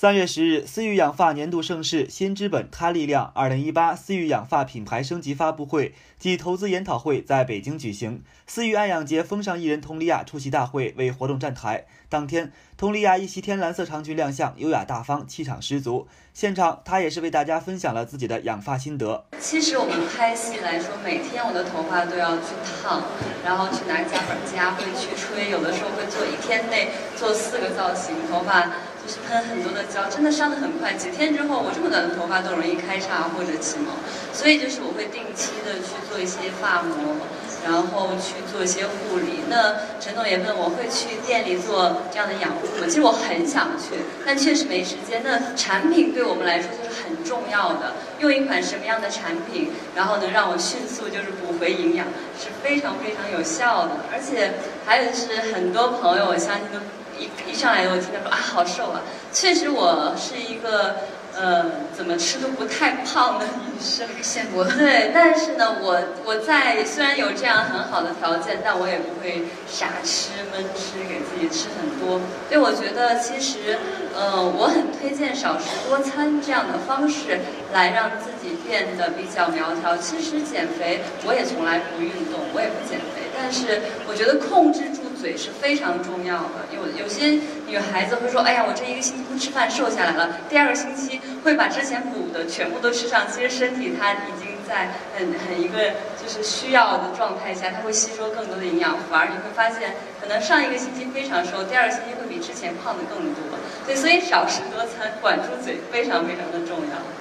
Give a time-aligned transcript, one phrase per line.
[0.00, 8.22] 三月十日，思域养发年度盛事“新之本它力量”二零一八思域养发品牌升级发布会暨投资研讨会在北京举行。
[8.46, 11.84] 思域爱养洁风尚艺人佟丽娅出席大会，为活动站台。
[12.08, 16.06] 当天，佟丽娅一袭天蓝色长裙亮相，优雅大方，气场十足。
[16.32, 19.26] 现场，她也是为大家分享了自己的养发心得。
[19.40, 23.02] 其实我们拍戏来说，每天我的头发都要去烫，
[23.44, 26.86] 然后去拿夹板夹，会去吹，有的时候会做一天内
[27.16, 28.70] 做四个造型，头发。
[29.04, 30.92] 就是喷很多的胶，真的伤得很快。
[30.94, 33.92] 几天之后，我这么短的头发都容易开叉或者起毛，
[34.32, 37.16] 所以就是我会定期的去做一些发膜，
[37.64, 39.40] 然后去做一些护理。
[39.48, 42.84] 那陈总也问我会去店里做这样的养护吗？
[42.84, 45.22] 其实我很想去，但确实没时间。
[45.24, 52.06] 那产品对我们来说就是很重要的，用一款什么样的产品，然后能让我迅速就是补回营养，
[52.36, 54.04] 是非常非常有效的。
[54.12, 54.52] 而且
[54.84, 56.78] 还有就是很多朋友，我相信都。
[57.18, 60.96] 一一上来我听他说啊好瘦啊，确实我是一个
[61.36, 64.64] 呃怎么吃都不太胖的女生，羡慕。
[64.64, 72.20] 对，但是呢，我我在虽然有这样很好的条件，但我也不会傻吃闷吃，给自己吃很多。
[72.48, 73.78] 对，我觉得其实
[74.14, 77.38] 呃我很推荐少食多餐这样的方式
[77.72, 79.96] 来让自己变得比较苗条。
[79.96, 85.07] 其实减肥我也从来不运动，我也不减肥，但是我觉得控制住。
[85.20, 93.26] 嘴是非常重要的，有有些女孩子会说：“哎呀，我这一个星期不吃饭瘦下来了。”第二个星期会把之前补的全部都吃上。
[93.28, 103.42] 其实身体它已经在很很一个就是需要的状态下，它会吸收更多的营养，反而你会发现，可能上一个星期非常瘦，第二个星期会比之前胖的更多。
[103.86, 106.96] 对，所以少食多餐，管住嘴非常非常的重要。